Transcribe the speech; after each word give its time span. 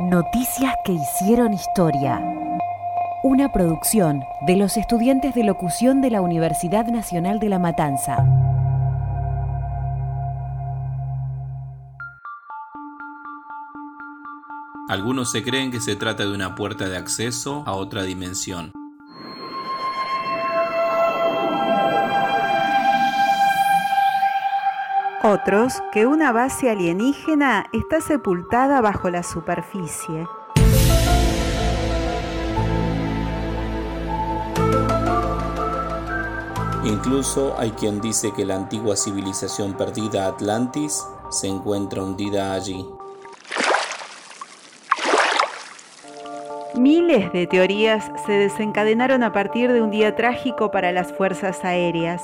Noticias 0.00 0.74
que 0.84 0.90
hicieron 0.90 1.54
historia. 1.54 2.20
Una 3.22 3.52
producción 3.52 4.24
de 4.44 4.56
los 4.56 4.76
estudiantes 4.76 5.36
de 5.36 5.44
locución 5.44 6.00
de 6.00 6.10
la 6.10 6.20
Universidad 6.20 6.88
Nacional 6.88 7.38
de 7.38 7.48
La 7.48 7.60
Matanza. 7.60 8.16
Algunos 14.88 15.30
se 15.30 15.44
creen 15.44 15.70
que 15.70 15.80
se 15.80 15.94
trata 15.94 16.24
de 16.24 16.34
una 16.34 16.56
puerta 16.56 16.88
de 16.88 16.96
acceso 16.96 17.62
a 17.64 17.74
otra 17.74 18.02
dimensión. 18.02 18.72
Otros 25.34 25.82
que 25.90 26.06
una 26.06 26.30
base 26.30 26.70
alienígena 26.70 27.66
está 27.72 28.00
sepultada 28.00 28.80
bajo 28.80 29.10
la 29.10 29.24
superficie. 29.24 30.28
Incluso 36.84 37.56
hay 37.58 37.72
quien 37.72 38.00
dice 38.00 38.32
que 38.32 38.44
la 38.44 38.54
antigua 38.54 38.94
civilización 38.94 39.76
perdida 39.76 40.28
Atlantis 40.28 41.04
se 41.30 41.48
encuentra 41.48 42.04
hundida 42.04 42.52
allí. 42.52 42.86
Miles 46.76 47.32
de 47.32 47.48
teorías 47.48 48.08
se 48.24 48.32
desencadenaron 48.34 49.24
a 49.24 49.32
partir 49.32 49.72
de 49.72 49.82
un 49.82 49.90
día 49.90 50.14
trágico 50.14 50.70
para 50.70 50.92
las 50.92 51.12
fuerzas 51.12 51.64
aéreas. 51.64 52.22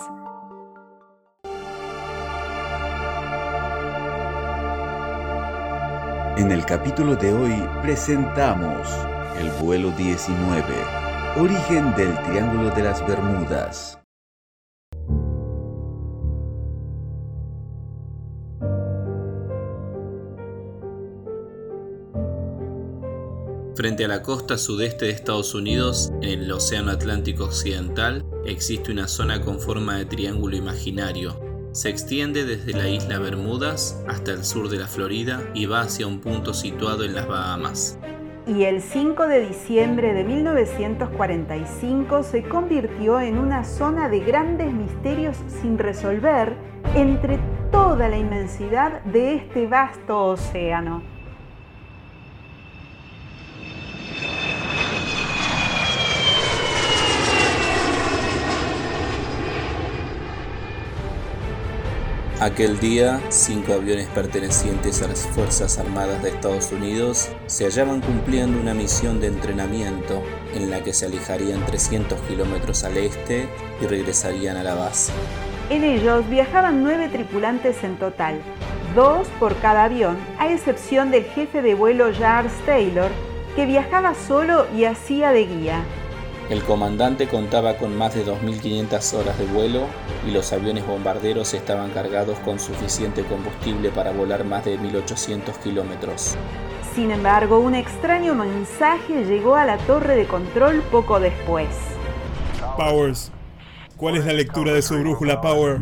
En 6.40 6.50
el 6.50 6.64
capítulo 6.64 7.16
de 7.16 7.34
hoy 7.34 7.52
presentamos 7.82 8.88
el 9.38 9.50
vuelo 9.62 9.90
19, 9.90 10.64
origen 11.36 11.94
del 11.96 12.14
Triángulo 12.22 12.70
de 12.70 12.82
las 12.82 13.06
Bermudas. 13.06 13.98
Frente 23.76 24.06
a 24.06 24.08
la 24.08 24.22
costa 24.22 24.56
sudeste 24.56 25.04
de 25.04 25.10
Estados 25.10 25.54
Unidos, 25.54 26.10
en 26.22 26.44
el 26.44 26.52
Océano 26.52 26.90
Atlántico 26.90 27.44
Occidental, 27.44 28.24
existe 28.46 28.90
una 28.90 29.08
zona 29.08 29.42
con 29.42 29.60
forma 29.60 29.98
de 29.98 30.06
triángulo 30.06 30.56
imaginario. 30.56 31.49
Se 31.72 31.88
extiende 31.88 32.44
desde 32.44 32.72
la 32.72 32.88
isla 32.88 33.20
Bermudas 33.20 34.02
hasta 34.08 34.32
el 34.32 34.44
sur 34.44 34.68
de 34.68 34.76
la 34.76 34.88
Florida 34.88 35.40
y 35.54 35.66
va 35.66 35.82
hacia 35.82 36.08
un 36.08 36.18
punto 36.18 36.52
situado 36.52 37.04
en 37.04 37.14
las 37.14 37.28
Bahamas. 37.28 37.96
Y 38.48 38.64
el 38.64 38.82
5 38.82 39.28
de 39.28 39.46
diciembre 39.46 40.12
de 40.12 40.24
1945 40.24 42.24
se 42.24 42.42
convirtió 42.42 43.20
en 43.20 43.38
una 43.38 43.62
zona 43.62 44.08
de 44.08 44.18
grandes 44.18 44.72
misterios 44.72 45.36
sin 45.62 45.78
resolver 45.78 46.56
entre 46.96 47.38
toda 47.70 48.08
la 48.08 48.18
inmensidad 48.18 49.04
de 49.04 49.36
este 49.36 49.68
vasto 49.68 50.24
océano. 50.24 51.19
Aquel 62.40 62.80
día, 62.80 63.20
cinco 63.28 63.74
aviones 63.74 64.06
pertenecientes 64.08 65.02
a 65.02 65.08
las 65.08 65.26
Fuerzas 65.26 65.76
Armadas 65.76 66.22
de 66.22 66.30
Estados 66.30 66.72
Unidos 66.72 67.28
se 67.44 67.64
hallaban 67.64 68.00
cumpliendo 68.00 68.58
una 68.58 68.72
misión 68.72 69.20
de 69.20 69.26
entrenamiento 69.26 70.22
en 70.54 70.70
la 70.70 70.82
que 70.82 70.94
se 70.94 71.04
alejarían 71.04 71.66
300 71.66 72.18
kilómetros 72.22 72.82
al 72.84 72.96
este 72.96 73.46
y 73.82 73.86
regresarían 73.86 74.56
a 74.56 74.62
la 74.62 74.74
base. 74.74 75.12
En 75.68 75.84
ellos 75.84 76.26
viajaban 76.30 76.82
nueve 76.82 77.10
tripulantes 77.10 77.84
en 77.84 77.98
total, 77.98 78.40
dos 78.94 79.28
por 79.38 79.54
cada 79.60 79.84
avión, 79.84 80.16
a 80.38 80.50
excepción 80.50 81.10
del 81.10 81.24
jefe 81.24 81.60
de 81.60 81.74
vuelo 81.74 82.10
Charles 82.10 82.54
Taylor, 82.64 83.10
que 83.54 83.66
viajaba 83.66 84.14
solo 84.14 84.66
y 84.74 84.84
hacía 84.84 85.32
de 85.32 85.44
guía. 85.44 85.84
El 86.50 86.64
comandante 86.64 87.28
contaba 87.28 87.76
con 87.76 87.96
más 87.96 88.16
de 88.16 88.26
2.500 88.26 89.14
horas 89.14 89.38
de 89.38 89.46
vuelo 89.46 89.86
y 90.26 90.32
los 90.32 90.52
aviones 90.52 90.84
bombarderos 90.84 91.54
estaban 91.54 91.90
cargados 91.90 92.40
con 92.40 92.58
suficiente 92.58 93.22
combustible 93.22 93.90
para 93.90 94.10
volar 94.10 94.44
más 94.44 94.64
de 94.64 94.76
1.800 94.76 95.56
kilómetros. 95.62 96.34
Sin 96.92 97.12
embargo, 97.12 97.60
un 97.60 97.76
extraño 97.76 98.34
mensaje 98.34 99.24
llegó 99.26 99.54
a 99.54 99.64
la 99.64 99.78
torre 99.78 100.16
de 100.16 100.26
control 100.26 100.82
poco 100.90 101.20
después. 101.20 101.68
Powers, 102.76 103.30
¿cuál 103.96 104.16
es 104.16 104.26
la 104.26 104.32
lectura 104.32 104.72
de 104.72 104.82
su 104.82 104.98
brújula, 104.98 105.40
Power? 105.40 105.78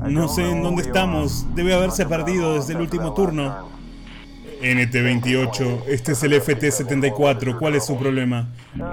No 0.00 0.28
sé 0.28 0.50
en 0.50 0.62
dónde 0.62 0.80
estamos. 0.80 1.44
Debe 1.54 1.74
haberse 1.74 2.06
perdido 2.06 2.54
desde 2.54 2.72
el 2.72 2.80
último 2.80 3.12
turno. 3.12 3.75
NT28, 4.66 5.84
este 5.86 6.12
es 6.12 6.22
el 6.24 6.32
FT74, 6.32 7.58
¿cuál 7.58 7.76
es 7.76 7.86
su 7.86 7.96
problema? 7.96 8.48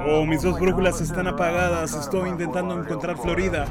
Oh, 0.07 0.23
mis 0.25 0.43
dos 0.43 0.59
brújulas 0.59 1.01
están 1.01 1.27
apagadas, 1.27 1.95
estoy 1.95 2.29
intentando 2.29 2.79
encontrar 2.79 3.17
Florida. 3.17 3.65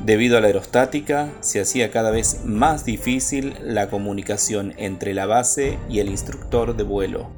Debido 0.00 0.38
a 0.38 0.40
la 0.40 0.46
aerostática, 0.46 1.28
se 1.40 1.60
hacía 1.60 1.90
cada 1.90 2.10
vez 2.10 2.44
más 2.44 2.84
difícil 2.84 3.54
la 3.62 3.90
comunicación 3.90 4.74
entre 4.76 5.12
la 5.12 5.26
base 5.26 5.78
y 5.88 5.98
el 5.98 6.08
instructor 6.08 6.76
de 6.76 6.84
vuelo. 6.84 7.30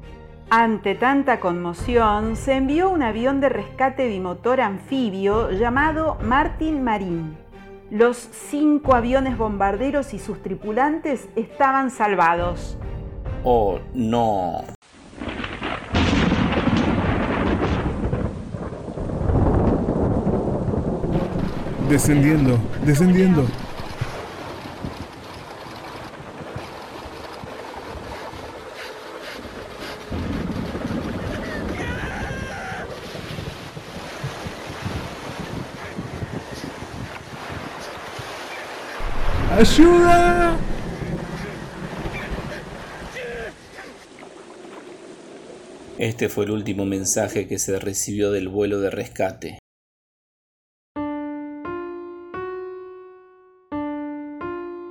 Ante 0.50 0.94
tanta 0.94 1.40
conmoción, 1.40 2.36
se 2.36 2.56
envió 2.56 2.90
un 2.90 3.02
avión 3.02 3.40
de 3.40 3.48
rescate 3.48 4.08
bimotor 4.08 4.60
anfibio 4.60 5.52
llamado 5.52 6.18
Martin 6.22 6.82
Marín. 6.82 7.36
Los 7.90 8.28
cinco 8.50 8.94
aviones 8.94 9.38
bombarderos 9.38 10.12
y 10.12 10.18
sus 10.18 10.42
tripulantes 10.42 11.28
estaban 11.34 11.90
salvados. 11.90 12.76
Oh, 13.42 13.80
no. 13.94 14.64
Descendiendo, 21.88 22.58
descendiendo. 22.84 23.46
¡Ayuda! 39.58 40.69
Este 46.00 46.30
fue 46.30 46.46
el 46.46 46.52
último 46.52 46.86
mensaje 46.86 47.46
que 47.46 47.58
se 47.58 47.78
recibió 47.78 48.32
del 48.32 48.48
vuelo 48.48 48.80
de 48.80 48.88
rescate. 48.88 49.58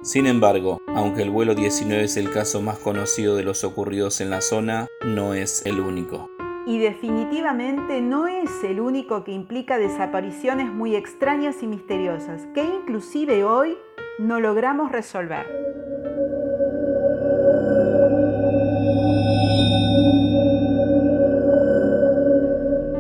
Sin 0.04 0.28
embargo, 0.28 0.78
aunque 0.90 1.24
el 1.24 1.32
vuelo 1.32 1.56
19 1.56 2.04
es 2.04 2.16
el 2.16 2.30
caso 2.30 2.62
más 2.62 2.78
conocido 2.78 3.36
de 3.36 3.42
los 3.42 3.64
ocurridos 3.64 4.22
en 4.22 4.30
la 4.30 4.42
zona, 4.42 4.86
no 5.04 5.34
es 5.34 5.66
el 5.66 5.80
único. 5.80 6.30
Y 6.68 6.78
definitivamente 6.78 8.02
no 8.02 8.28
es 8.28 8.64
el 8.64 8.80
único 8.80 9.24
que 9.24 9.32
implica 9.32 9.80
desapariciones 9.80 10.72
muy 10.72 10.96
extrañas 10.96 11.64
y 11.64 11.68
misteriosas, 11.68 12.46
que 12.54 12.64
inclusive 12.64 13.44
hoy 13.44 13.76
no 14.20 14.40
logramos 14.40 14.92
resolver. 14.92 15.89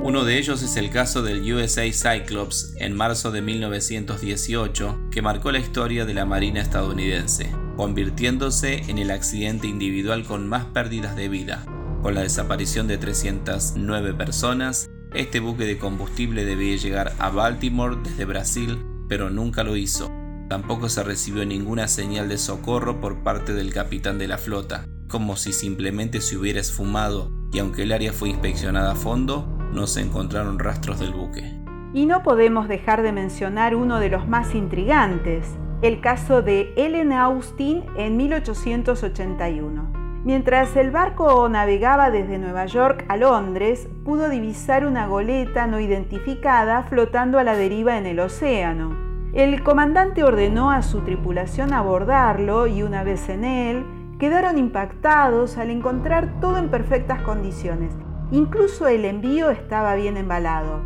Uno 0.09 0.23
de 0.23 0.39
ellos 0.39 0.63
es 0.63 0.75
el 0.75 0.89
caso 0.89 1.21
del 1.21 1.53
USA 1.53 1.83
Cyclops 1.83 2.73
en 2.77 2.97
marzo 2.97 3.29
de 3.29 3.43
1918, 3.43 5.09
que 5.11 5.21
marcó 5.21 5.51
la 5.51 5.59
historia 5.59 6.03
de 6.03 6.15
la 6.15 6.25
Marina 6.25 6.61
estadounidense, 6.61 7.51
convirtiéndose 7.77 8.89
en 8.89 8.97
el 8.97 9.11
accidente 9.11 9.67
individual 9.67 10.25
con 10.25 10.47
más 10.47 10.65
pérdidas 10.65 11.15
de 11.15 11.29
vida. 11.29 11.63
Con 12.01 12.15
la 12.15 12.21
desaparición 12.21 12.87
de 12.87 12.97
309 12.97 14.15
personas, 14.15 14.89
este 15.13 15.41
buque 15.41 15.65
de 15.65 15.77
combustible 15.77 16.43
debía 16.43 16.75
llegar 16.77 17.13
a 17.19 17.29
Baltimore 17.29 17.97
desde 18.03 18.25
Brasil, 18.25 18.83
pero 19.07 19.29
nunca 19.29 19.63
lo 19.63 19.75
hizo. 19.75 20.11
Tampoco 20.49 20.89
se 20.89 21.03
recibió 21.03 21.45
ninguna 21.45 21.87
señal 21.87 22.29
de 22.29 22.39
socorro 22.39 22.99
por 22.99 23.21
parte 23.21 23.53
del 23.53 23.71
capitán 23.71 24.17
de 24.17 24.27
la 24.27 24.39
flota, 24.39 24.87
como 25.07 25.37
si 25.37 25.53
simplemente 25.53 26.19
se 26.19 26.35
hubiera 26.35 26.61
esfumado 26.61 27.31
y 27.51 27.59
aunque 27.59 27.83
el 27.83 27.91
área 27.91 28.13
fue 28.13 28.29
inspeccionada 28.29 28.91
a 28.91 28.95
fondo, 28.95 29.58
no 29.73 29.87
se 29.87 30.01
encontraron 30.01 30.59
rastros 30.59 30.99
del 30.99 31.13
buque. 31.13 31.59
Y 31.93 32.05
no 32.05 32.23
podemos 32.23 32.67
dejar 32.67 33.01
de 33.01 33.11
mencionar 33.11 33.75
uno 33.75 33.99
de 33.99 34.09
los 34.09 34.27
más 34.27 34.53
intrigantes, 34.55 35.57
el 35.81 36.01
caso 36.01 36.41
de 36.41 36.73
Ellen 36.75 37.13
Austin 37.13 37.83
en 37.95 38.17
1881. 38.17 39.99
Mientras 40.25 40.75
el 40.75 40.91
barco 40.91 41.47
navegaba 41.47 42.11
desde 42.11 42.37
Nueva 42.37 42.65
York 42.65 43.05
a 43.07 43.15
Londres, 43.15 43.87
pudo 44.03 44.29
divisar 44.29 44.85
una 44.85 45.07
goleta 45.07 45.65
no 45.65 45.79
identificada 45.79 46.83
flotando 46.83 47.39
a 47.39 47.43
la 47.43 47.55
deriva 47.55 47.97
en 47.97 48.05
el 48.05 48.19
océano. 48.19 49.09
El 49.33 49.63
comandante 49.63 50.23
ordenó 50.23 50.71
a 50.71 50.81
su 50.81 51.01
tripulación 51.01 51.71
abordarlo 51.71 52.67
y 52.67 52.83
una 52.83 53.03
vez 53.03 53.29
en 53.29 53.45
él, 53.45 53.85
quedaron 54.19 54.57
impactados 54.57 55.57
al 55.57 55.69
encontrar 55.69 56.41
todo 56.41 56.57
en 56.57 56.69
perfectas 56.69 57.21
condiciones. 57.21 57.93
Incluso 58.31 58.87
el 58.87 59.05
envío 59.05 59.49
estaba 59.49 59.95
bien 59.95 60.15
embalado, 60.15 60.81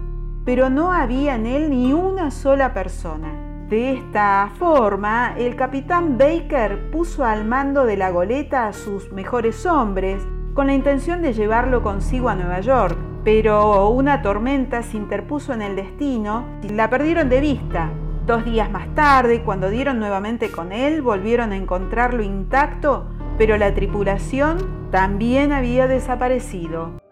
pero 0.45 0.69
no 0.69 0.93
había 0.93 1.35
en 1.35 1.45
él 1.45 1.69
ni 1.69 1.91
una 1.91 2.31
sola 2.31 2.73
persona. 2.73 3.65
De 3.67 3.91
esta 3.91 4.51
forma, 4.57 5.33
el 5.37 5.57
capitán 5.57 6.17
Baker 6.17 6.89
puso 6.91 7.25
al 7.25 7.43
mando 7.43 7.85
de 7.85 7.97
la 7.97 8.11
goleta 8.11 8.67
a 8.67 8.73
sus 8.73 9.11
mejores 9.11 9.65
hombres 9.65 10.25
con 10.53 10.67
la 10.67 10.73
intención 10.73 11.21
de 11.21 11.33
llevarlo 11.33 11.83
consigo 11.83 12.29
a 12.29 12.35
Nueva 12.35 12.61
York, 12.61 12.97
pero 13.25 13.89
una 13.89 14.21
tormenta 14.21 14.81
se 14.81 14.95
interpuso 14.95 15.51
en 15.53 15.63
el 15.63 15.75
destino 15.75 16.45
y 16.61 16.69
la 16.69 16.89
perdieron 16.89 17.27
de 17.27 17.41
vista. 17.41 17.89
Dos 18.25 18.45
días 18.45 18.71
más 18.71 18.87
tarde, 18.95 19.41
cuando 19.43 19.69
dieron 19.69 19.99
nuevamente 19.99 20.49
con 20.49 20.71
él, 20.71 21.01
volvieron 21.01 21.51
a 21.51 21.57
encontrarlo 21.57 22.23
intacto, 22.23 23.07
pero 23.37 23.57
la 23.57 23.73
tripulación 23.73 24.89
también 24.91 25.51
había 25.51 25.87
desaparecido. 25.87 27.02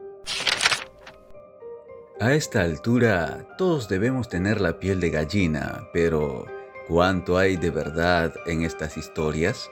A 2.22 2.36
esta 2.36 2.62
altura 2.62 3.48
todos 3.58 3.90
debemos 3.90 4.30
tener 4.30 4.62
la 4.62 4.78
piel 4.78 5.00
de 5.00 5.10
gallina, 5.10 5.88
pero 5.92 6.46
¿cuánto 6.88 7.40
hay 7.40 7.58
de 7.58 7.72
verdad 7.72 8.32
en 8.46 8.62
estas 8.62 8.96
historias? 8.96 9.72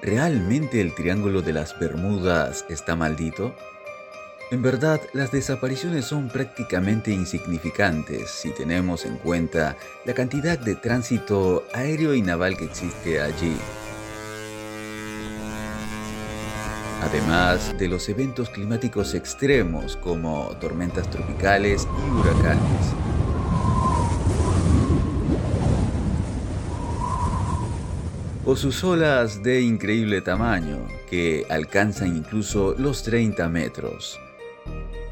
¿Realmente 0.00 0.80
el 0.80 0.94
Triángulo 0.94 1.42
de 1.42 1.52
las 1.52 1.78
Bermudas 1.78 2.64
está 2.70 2.96
maldito? 2.96 3.54
En 4.50 4.62
verdad, 4.62 5.02
las 5.12 5.32
desapariciones 5.32 6.06
son 6.06 6.30
prácticamente 6.30 7.10
insignificantes 7.10 8.30
si 8.30 8.52
tenemos 8.52 9.04
en 9.04 9.18
cuenta 9.18 9.76
la 10.06 10.14
cantidad 10.14 10.58
de 10.58 10.76
tránsito 10.76 11.66
aéreo 11.74 12.14
y 12.14 12.22
naval 12.22 12.56
que 12.56 12.64
existe 12.64 13.20
allí. 13.20 13.54
Además 17.06 17.74
de 17.78 17.88
los 17.88 18.08
eventos 18.08 18.50
climáticos 18.50 19.14
extremos 19.14 19.96
como 19.96 20.48
tormentas 20.60 21.08
tropicales 21.08 21.86
y 22.06 22.10
huracanes. 22.10 22.94
o 28.48 28.54
sus 28.54 28.84
olas 28.84 29.42
de 29.42 29.60
increíble 29.60 30.20
tamaño, 30.20 30.86
que 31.10 31.44
alcanzan 31.50 32.16
incluso 32.16 32.76
los 32.78 33.02
30 33.02 33.48
metros. 33.48 34.20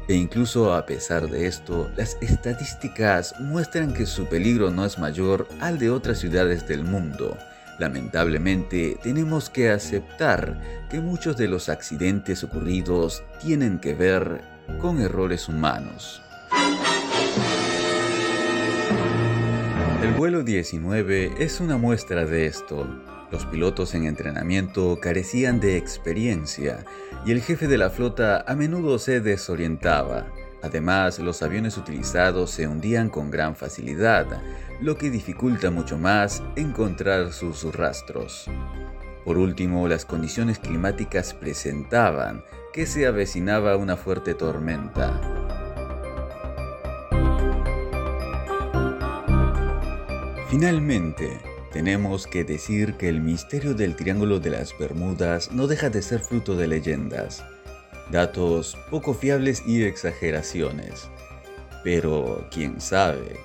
E 0.07 0.13
incluso 0.13 0.73
a 0.73 0.85
pesar 0.85 1.29
de 1.29 1.45
esto, 1.45 1.91
las 1.97 2.17
estadísticas 2.21 3.35
muestran 3.41 3.93
que 3.93 4.05
su 4.05 4.25
peligro 4.27 4.71
no 4.71 4.85
es 4.85 4.97
mayor 4.99 5.49
al 5.59 5.77
de 5.79 5.89
otras 5.89 6.19
ciudades 6.19 6.65
del 6.65 6.85
mundo, 6.85 7.37
Lamentablemente, 7.79 8.97
tenemos 9.03 9.49
que 9.49 9.69
aceptar 9.69 10.87
que 10.89 11.01
muchos 11.01 11.35
de 11.35 11.47
los 11.47 11.67
accidentes 11.67 12.43
ocurridos 12.43 13.23
tienen 13.41 13.79
que 13.79 13.93
ver 13.93 14.41
con 14.79 15.01
errores 15.01 15.49
humanos. 15.49 16.21
El 20.01 20.13
vuelo 20.13 20.43
19 20.43 21.33
es 21.39 21.59
una 21.59 21.77
muestra 21.77 22.25
de 22.25 22.45
esto. 22.45 22.87
Los 23.31 23.45
pilotos 23.45 23.93
en 23.95 24.05
entrenamiento 24.05 24.99
carecían 25.01 25.59
de 25.59 25.77
experiencia 25.77 26.85
y 27.25 27.31
el 27.31 27.41
jefe 27.41 27.67
de 27.67 27.77
la 27.77 27.89
flota 27.89 28.45
a 28.47 28.55
menudo 28.55 28.99
se 28.99 29.19
desorientaba. 29.19 30.27
Además, 30.65 31.19
los 31.19 31.43
aviones 31.43 31.77
utilizados 31.77 32.49
se 32.49 32.67
hundían 32.67 33.09
con 33.09 33.29
gran 33.29 33.55
facilidad, 33.55 34.25
lo 34.81 34.97
que 34.97 35.11
dificulta 35.11 35.69
mucho 35.69 35.99
más 35.99 36.41
encontrar 36.55 37.33
sus 37.33 37.63
rastros. 37.75 38.49
Por 39.23 39.37
último, 39.37 39.87
las 39.87 40.05
condiciones 40.05 40.57
climáticas 40.57 41.35
presentaban 41.35 42.43
que 42.73 42.87
se 42.87 43.05
avecinaba 43.05 43.77
una 43.77 43.95
fuerte 43.95 44.33
tormenta. 44.33 45.21
Finalmente, 50.49 51.39
tenemos 51.71 52.25
que 52.25 52.43
decir 52.43 52.95
que 52.95 53.07
el 53.07 53.21
misterio 53.21 53.75
del 53.75 53.95
Triángulo 53.95 54.39
de 54.39 54.49
las 54.49 54.75
Bermudas 54.79 55.51
no 55.51 55.67
deja 55.67 55.91
de 55.91 56.01
ser 56.01 56.21
fruto 56.21 56.55
de 56.55 56.65
leyendas, 56.65 57.43
datos 58.11 58.77
poco 58.89 59.13
fiables 59.13 59.63
y 59.65 59.83
exageraciones. 59.83 61.09
Pero, 61.83 62.47
quién 62.51 62.81
sabe, 62.81 63.37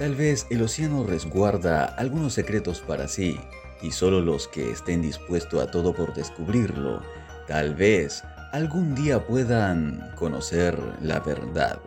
Tal 0.00 0.14
vez 0.14 0.46
el 0.48 0.62
océano 0.62 1.04
resguarda 1.04 1.84
algunos 1.84 2.32
secretos 2.32 2.80
para 2.80 3.06
sí 3.06 3.38
y 3.82 3.90
solo 3.90 4.22
los 4.22 4.48
que 4.48 4.70
estén 4.70 5.02
dispuestos 5.02 5.62
a 5.62 5.70
todo 5.70 5.92
por 5.92 6.14
descubrirlo, 6.14 7.02
tal 7.46 7.74
vez 7.74 8.24
algún 8.52 8.94
día 8.94 9.26
puedan 9.26 10.10
conocer 10.16 10.74
la 11.02 11.20
verdad. 11.20 11.78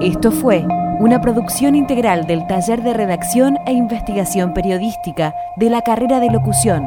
Esto 0.00 0.32
fue 0.32 0.66
una 0.98 1.20
producción 1.20 1.74
integral 1.74 2.26
del 2.26 2.46
Taller 2.46 2.82
de 2.82 2.94
Redacción 2.94 3.58
e 3.66 3.72
Investigación 3.72 4.54
Periodística 4.54 5.34
de 5.56 5.68
la 5.68 5.82
carrera 5.82 6.20
de 6.20 6.30
locución, 6.30 6.86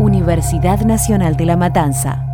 Universidad 0.00 0.80
Nacional 0.80 1.36
de 1.36 1.46
La 1.46 1.56
Matanza. 1.56 2.29